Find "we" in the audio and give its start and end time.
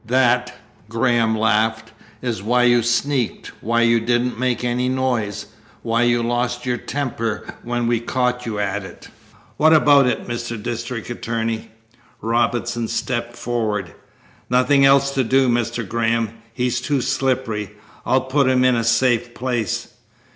7.85-7.99